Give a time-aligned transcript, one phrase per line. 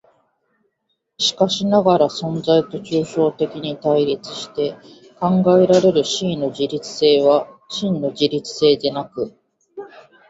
[1.19, 4.75] しかしながら存在と抽象的に対立して
[5.19, 9.31] 考えられる思惟の自律性は真の自律性でなく、